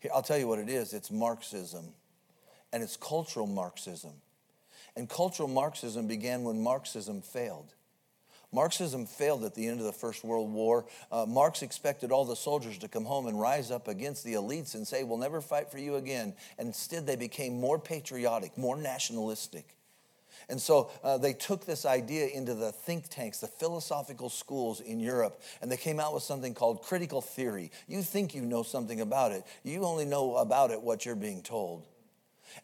[0.00, 1.94] Here, I'll tell you what it is it's Marxism,
[2.72, 4.12] and it's cultural Marxism.
[4.96, 7.74] And cultural Marxism began when Marxism failed.
[8.52, 10.86] Marxism failed at the end of the First World War.
[11.12, 14.74] Uh, Marx expected all the soldiers to come home and rise up against the elites
[14.74, 16.32] and say, We'll never fight for you again.
[16.58, 19.75] And instead, they became more patriotic, more nationalistic.
[20.48, 25.00] And so uh, they took this idea into the think tanks, the philosophical schools in
[25.00, 27.72] Europe, and they came out with something called critical theory.
[27.88, 31.42] You think you know something about it, you only know about it what you're being
[31.42, 31.84] told.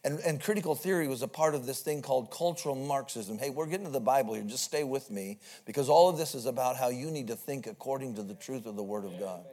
[0.03, 3.37] And, and critical theory was a part of this thing called cultural Marxism.
[3.37, 4.43] Hey, we're getting to the Bible here.
[4.43, 7.67] Just stay with me because all of this is about how you need to think
[7.67, 9.43] according to the truth of the Word of God.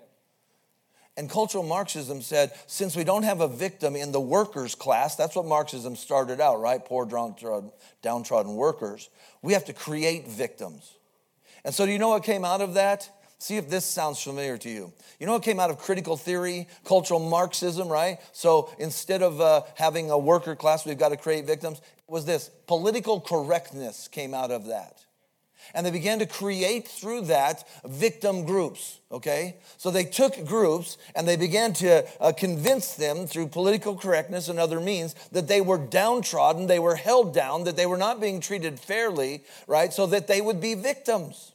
[1.21, 5.37] And cultural Marxism said, since we don't have a victim in the workers' class, that's
[5.37, 6.83] what Marxism started out, right?
[6.83, 9.11] Poor, downtrodden workers.
[9.43, 10.95] We have to create victims.
[11.63, 13.11] And so, do you know what came out of that?
[13.39, 14.95] See if this sounds familiar to you.
[15.19, 18.17] You know what came out of critical theory, cultural Marxism, right?
[18.33, 21.83] So instead of uh, having a worker class, we've got to create victims.
[22.09, 25.05] Was this political correctness came out of that?
[25.75, 29.57] And they began to create through that victim groups, okay?
[29.77, 34.59] So they took groups and they began to uh, convince them through political correctness and
[34.59, 38.41] other means that they were downtrodden, they were held down, that they were not being
[38.41, 39.93] treated fairly, right?
[39.93, 41.50] So that they would be victims.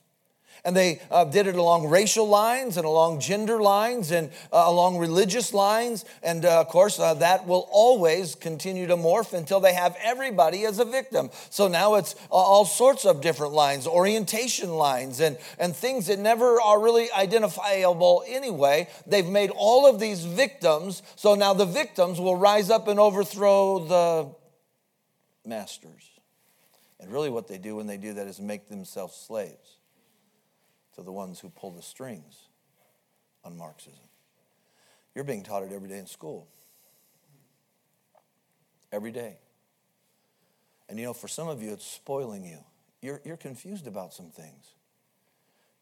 [0.66, 4.98] And they uh, did it along racial lines and along gender lines and uh, along
[4.98, 6.06] religious lines.
[6.24, 10.66] And uh, of course, uh, that will always continue to morph until they have everybody
[10.66, 11.30] as a victim.
[11.52, 16.60] So now it's all sorts of different lines, orientation lines, and, and things that never
[16.60, 18.90] are really identifiable anyway.
[19.06, 21.04] They've made all of these victims.
[21.16, 24.36] So now the victims will rise up and overthrow the
[25.48, 26.10] masters.
[27.00, 29.75] And really, what they do when they do that is make themselves slaves
[30.96, 32.48] to the ones who pull the strings
[33.44, 34.00] on Marxism.
[35.14, 36.48] You're being taught it every day in school.
[38.92, 39.38] Every day.
[40.90, 42.60] And you know, for some of you, it's spoiling you.
[43.02, 44.76] You're, you're confused about some things.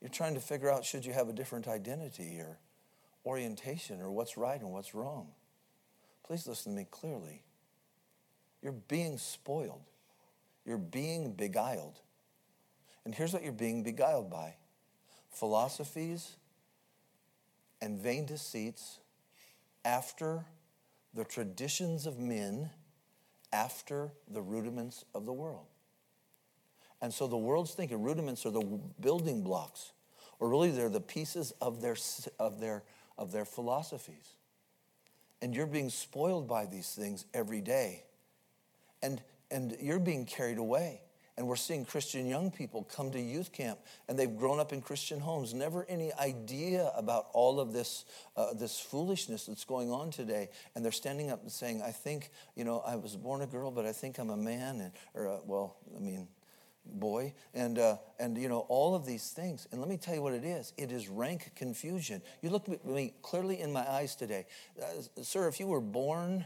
[0.02, 2.60] You're trying to figure out should you have a different identity or
[3.26, 5.30] orientation or what's right and what's wrong.
[6.26, 7.44] Please listen to me clearly.
[8.62, 9.84] you're being spoiled.
[10.66, 12.00] You're being beguiled.
[13.06, 14.56] And here's what you're being beguiled by
[15.34, 16.36] philosophies
[17.82, 19.00] and vain deceits
[19.84, 20.46] after
[21.14, 22.70] the traditions of men,
[23.52, 25.66] after the rudiments of the world.
[27.02, 29.92] And so the world's thinking rudiments are the building blocks,
[30.40, 31.98] or really they're the pieces of their,
[32.40, 32.84] of their,
[33.18, 34.38] of their philosophies.
[35.42, 38.06] And you're being spoiled by these things every day.
[39.02, 41.02] And, and you're being carried away.
[41.38, 44.82] And we're seeing Christian young people come to youth camp and they've grown up in
[44.82, 48.06] Christian homes, never any idea about all of this,
[48.38, 50.50] uh, this foolishness that's going on today.
[50.76, 53.72] And they're standing up and saying, I think, you know, I was born a girl,
[53.72, 54.80] but I think I'm a man.
[54.80, 56.28] And, or, uh, well, I mean,
[56.86, 57.34] boy.
[57.54, 59.68] And uh, and you know all of these things.
[59.72, 60.74] And let me tell you what it is.
[60.78, 62.22] It is rank confusion.
[62.42, 64.46] You look at me clearly in my eyes today.
[64.80, 66.46] Uh, sir if you were born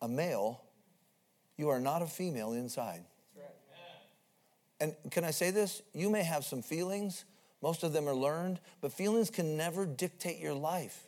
[0.00, 0.62] a male
[1.56, 3.02] you are not a female inside
[4.80, 5.82] and can I say this?
[5.92, 7.24] You may have some feelings,
[7.62, 11.06] most of them are learned, but feelings can never dictate your life.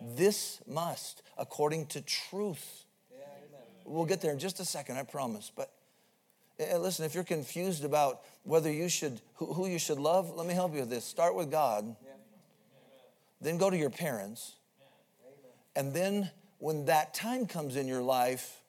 [0.00, 2.84] This must, according to truth.
[3.84, 5.50] We'll get there in just a second, I promise.
[5.54, 5.70] But
[6.58, 10.54] eh, listen, if you're confused about whether you should, who you should love, let me
[10.54, 11.04] help you with this.
[11.04, 11.96] Start with God,
[13.40, 14.54] then go to your parents,
[15.76, 18.60] and then when that time comes in your life,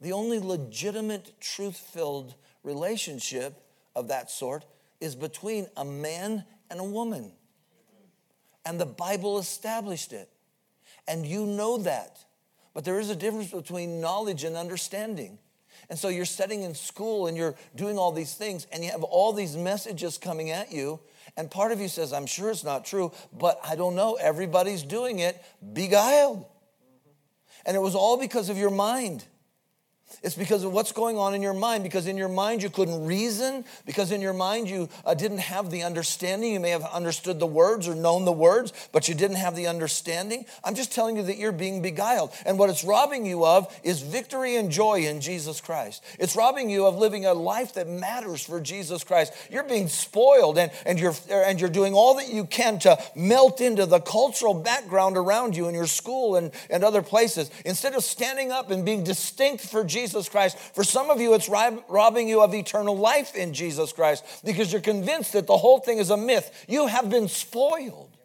[0.00, 3.54] the only legitimate, truth filled relationship
[3.94, 4.64] of that sort
[5.00, 7.32] is between a man and a woman.
[8.64, 10.28] And the Bible established it.
[11.08, 12.24] And you know that.
[12.74, 15.38] But there is a difference between knowledge and understanding.
[15.90, 19.02] And so you're studying in school and you're doing all these things, and you have
[19.02, 21.00] all these messages coming at you.
[21.36, 24.14] And part of you says, I'm sure it's not true, but I don't know.
[24.14, 25.42] Everybody's doing it.
[25.72, 26.46] Beguiled.
[27.66, 29.24] And it was all because of your mind.
[30.22, 31.82] It's because of what's going on in your mind.
[31.82, 33.64] Because in your mind you couldn't reason.
[33.86, 36.52] Because in your mind you uh, didn't have the understanding.
[36.52, 39.66] You may have understood the words or known the words, but you didn't have the
[39.66, 40.44] understanding.
[40.62, 42.30] I'm just telling you that you're being beguiled.
[42.44, 46.04] And what it's robbing you of is victory and joy in Jesus Christ.
[46.18, 49.32] It's robbing you of living a life that matters for Jesus Christ.
[49.50, 53.60] You're being spoiled and, and, you're, and you're doing all that you can to melt
[53.60, 57.50] into the cultural background around you in your school and, and other places.
[57.64, 60.58] Instead of standing up and being distinct for Jesus Jesus Christ.
[60.58, 64.82] For some of you, it's robbing you of eternal life in Jesus Christ because you're
[64.82, 66.66] convinced that the whole thing is a myth.
[66.68, 68.16] You have been spoiled.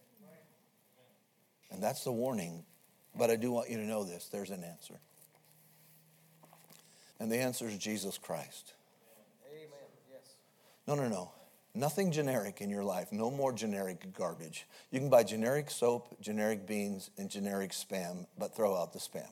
[1.71, 2.63] And that's the warning.
[3.15, 4.95] But I do want you to know this there's an answer.
[7.19, 8.73] And the answer is Jesus Christ.
[9.51, 9.67] Amen.
[10.11, 10.35] Yes.
[10.87, 11.31] No, no, no.
[11.75, 13.11] Nothing generic in your life.
[13.11, 14.67] No more generic garbage.
[14.91, 19.29] You can buy generic soap, generic beans, and generic spam, but throw out the spam.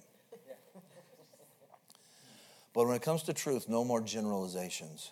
[2.75, 5.11] But when it comes to truth, no more generalizations.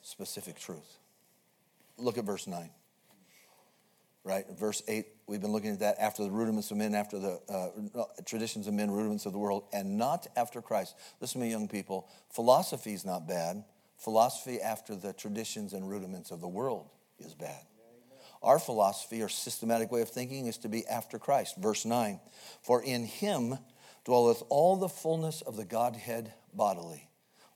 [0.00, 0.98] Specific truth.
[1.98, 2.70] Look at verse 9.
[4.24, 4.46] Right?
[4.58, 8.04] Verse 8, we've been looking at that after the rudiments of men, after the uh,
[8.24, 10.96] traditions of men, rudiments of the world, and not after Christ.
[11.20, 12.08] Listen to me, young people.
[12.30, 13.64] Philosophy is not bad.
[13.98, 17.62] Philosophy after the traditions and rudiments of the world is bad.
[18.42, 21.56] Our philosophy or systematic way of thinking is to be after Christ.
[21.58, 22.20] Verse 9
[22.62, 23.58] For in him
[24.04, 27.08] dwelleth all the fullness of the Godhead bodily.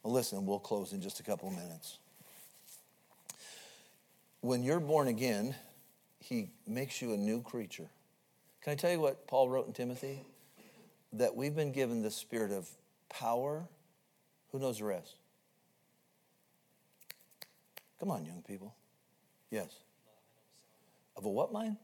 [0.02, 1.98] Well, listen, we'll close in just a couple minutes.
[4.40, 5.56] When you're born again,
[6.20, 7.88] he makes you a new creature.
[8.62, 10.20] Can I tell you what Paul wrote in Timothy?
[11.12, 12.68] That we've been given the spirit of
[13.08, 13.64] power.
[14.52, 15.16] Who knows the rest?
[17.98, 18.74] Come on, young people.
[19.50, 19.70] Yes.
[21.16, 21.76] Of a what mind?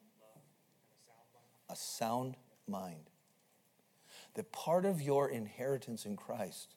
[1.71, 2.37] A sound
[2.69, 3.12] mind
[4.35, 6.75] that part of your inheritance in Christ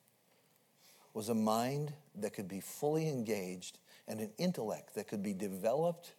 [1.14, 6.14] was a mind that could be fully engaged and an intellect that could be developed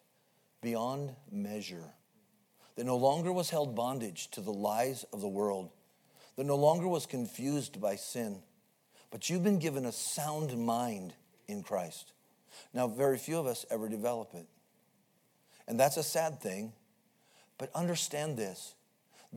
[0.62, 1.92] beyond measure,
[2.76, 5.70] that no longer was held bondage to the lies of the world,
[6.36, 8.42] that no longer was confused by sin,
[9.10, 11.14] but you've been given a sound mind
[11.46, 12.12] in Christ.
[12.72, 14.46] Now, very few of us ever develop it.
[15.68, 16.72] And that's a sad thing,
[17.58, 18.74] but understand this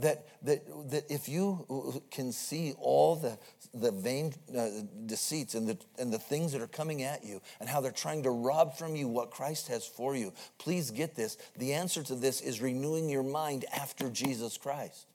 [0.01, 3.37] that, that, that if you can see all the,
[3.73, 4.67] the vain uh,
[5.05, 8.23] deceits and the, and the things that are coming at you and how they're trying
[8.23, 11.37] to rob from you what Christ has for you, please get this.
[11.57, 15.07] The answer to this is renewing your mind after Jesus Christ.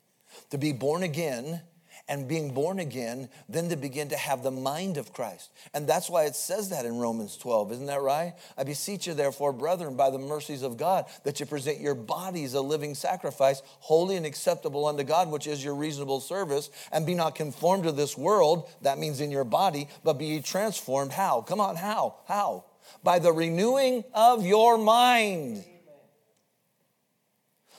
[0.50, 1.62] To be born again
[2.06, 5.50] and being born again, then to begin to have the mind of Christ.
[5.72, 8.34] And that's why it says that in Romans 12, isn't that right?
[8.58, 12.52] I beseech you, therefore, brethren, by the mercies of God, that you present your bodies
[12.52, 17.14] a living sacrifice, holy and acceptable unto God, which is your reasonable service, and be
[17.14, 21.12] not conformed to this world, that means in your body, but be transformed.
[21.12, 21.40] How?
[21.40, 22.16] Come on, how?
[22.28, 22.64] How?
[23.02, 25.64] By the renewing of your mind.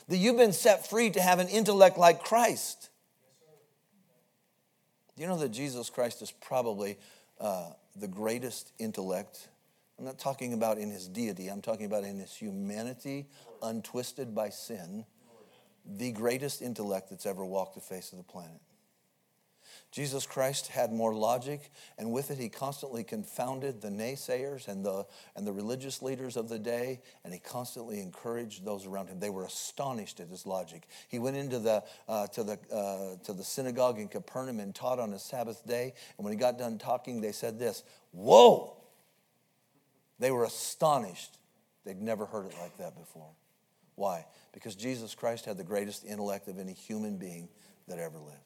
[0.08, 2.90] That you've been set free to have an intellect like Christ.
[5.16, 6.98] Do you know that Jesus Christ is probably
[7.40, 9.48] uh, the greatest intellect?
[9.98, 13.26] I'm not talking about in his deity, I'm talking about in his humanity,
[13.62, 15.06] untwisted by sin,
[15.86, 18.60] the greatest intellect that's ever walked the face of the planet.
[19.92, 25.06] Jesus Christ had more logic, and with it, he constantly confounded the naysayers and the,
[25.34, 29.20] and the religious leaders of the day, and he constantly encouraged those around him.
[29.20, 30.86] They were astonished at his logic.
[31.08, 34.98] He went into the, uh, to, the, uh, to the synagogue in Capernaum and taught
[34.98, 37.82] on a Sabbath day, and when he got done talking, they said this
[38.12, 38.76] Whoa!
[40.18, 41.38] They were astonished.
[41.84, 43.30] They'd never heard it like that before.
[43.94, 44.26] Why?
[44.52, 47.48] Because Jesus Christ had the greatest intellect of any human being
[47.88, 48.45] that ever lived.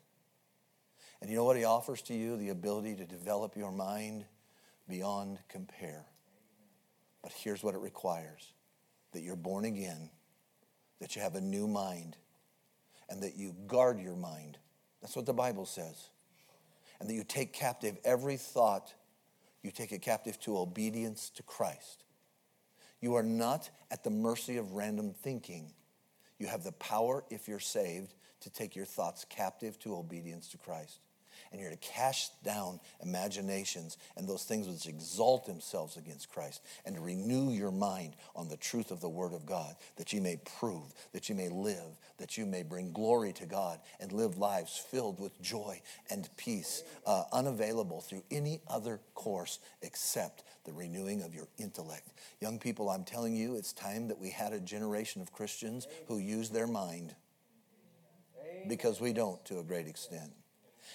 [1.21, 2.37] And you know what he offers to you?
[2.37, 4.25] The ability to develop your mind
[4.89, 6.07] beyond compare.
[7.23, 8.53] But here's what it requires
[9.12, 10.09] that you're born again,
[11.01, 12.16] that you have a new mind,
[13.09, 14.57] and that you guard your mind.
[15.03, 16.11] That's what the Bible says.
[17.01, 18.95] And that you take captive every thought,
[19.62, 22.05] you take it captive to obedience to Christ.
[23.01, 25.73] You are not at the mercy of random thinking.
[26.39, 30.59] You have the power, if you're saved, to take your thoughts captive to obedience to
[30.59, 31.01] Christ
[31.51, 36.95] and you're to cast down imaginations and those things which exalt themselves against Christ, and
[36.95, 40.39] to renew your mind on the truth of the Word of God, that you may
[40.59, 44.77] prove, that you may live, that you may bring glory to God, and live lives
[44.77, 45.81] filled with joy
[46.11, 52.09] and peace, uh, unavailable through any other course except the renewing of your intellect.
[52.41, 56.19] Young people, I'm telling you, it's time that we had a generation of Christians who
[56.19, 57.15] use their mind
[58.69, 60.31] because we don't to a great extent.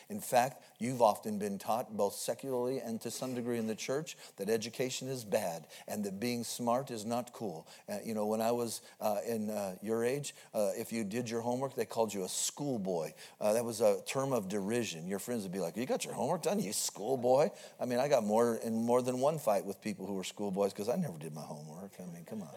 [0.09, 4.17] In fact, you've often been taught, both secularly and to some degree in the church,
[4.37, 7.67] that education is bad and that being smart is not cool.
[7.89, 11.29] Uh, you know, when I was uh, in uh, your age, uh, if you did
[11.29, 13.13] your homework, they called you a schoolboy.
[13.39, 15.07] Uh, that was a term of derision.
[15.07, 18.07] Your friends would be like, "You got your homework done, you schoolboy?" I mean, I
[18.07, 21.17] got more in more than one fight with people who were schoolboys because I never
[21.17, 21.91] did my homework.
[21.99, 22.49] I mean, come on.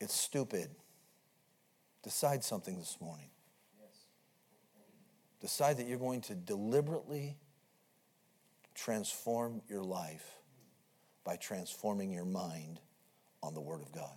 [0.00, 0.68] It's stupid.
[2.02, 3.30] Decide something this morning.
[5.44, 7.36] Decide that you're going to deliberately
[8.74, 10.24] transform your life
[11.22, 12.80] by transforming your mind
[13.42, 14.16] on the Word of God.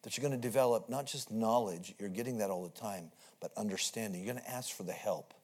[0.00, 3.52] That you're going to develop not just knowledge, you're getting that all the time, but
[3.54, 4.24] understanding.
[4.24, 5.34] You're going to ask for the help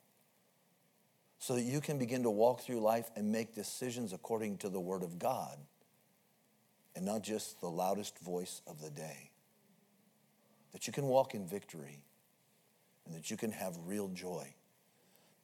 [1.38, 4.80] so that you can begin to walk through life and make decisions according to the
[4.80, 5.58] Word of God
[6.96, 9.28] and not just the loudest voice of the day.
[10.72, 12.00] That you can walk in victory
[13.06, 14.54] and that you can have real joy,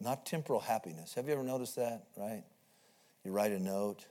[0.00, 1.14] not temporal happiness.
[1.14, 2.44] Have you ever noticed that, right?
[3.24, 4.06] You write a note,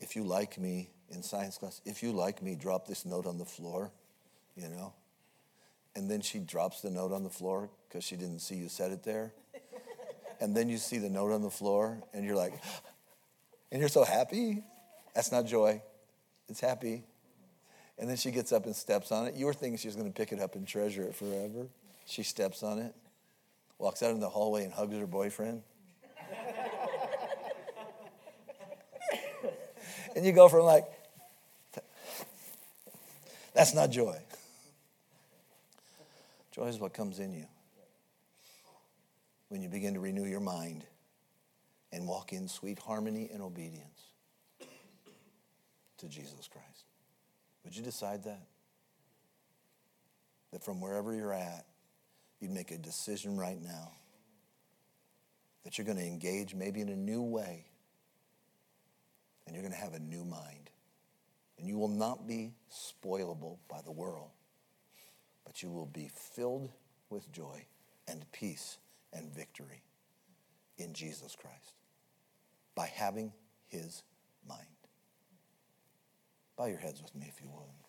[0.00, 3.38] if you like me in science class, if you like me, drop this note on
[3.38, 3.90] the floor,
[4.56, 4.94] you know?
[5.96, 8.90] And then she drops the note on the floor because she didn't see you set
[8.90, 9.32] it there.
[10.40, 12.54] and then you see the note on the floor and you're like,
[13.72, 14.62] and you're so happy.
[15.14, 15.82] That's not joy,
[16.48, 17.04] it's happy.
[17.98, 19.34] And then she gets up and steps on it.
[19.34, 21.66] You were thinking she was going to pick it up and treasure it forever.
[22.08, 22.94] She steps on it,
[23.78, 25.62] walks out in the hallway and hugs her boyfriend.
[30.16, 30.86] and you go from like,
[33.52, 34.16] that's not joy.
[36.52, 37.44] Joy is what comes in you
[39.50, 40.84] when you begin to renew your mind
[41.92, 44.00] and walk in sweet harmony and obedience
[45.98, 46.84] to Jesus Christ.
[47.64, 48.46] Would you decide that?
[50.52, 51.66] That from wherever you're at,
[52.40, 53.92] you'd make a decision right now
[55.64, 57.64] that you're going to engage maybe in a new way
[59.46, 60.70] and you're going to have a new mind.
[61.58, 64.30] And you will not be spoilable by the world,
[65.44, 66.70] but you will be filled
[67.10, 67.66] with joy
[68.06, 68.78] and peace
[69.12, 69.82] and victory
[70.76, 71.74] in Jesus Christ
[72.74, 73.32] by having
[73.66, 74.04] his
[74.48, 74.60] mind.
[76.56, 77.87] Bow your heads with me if you would.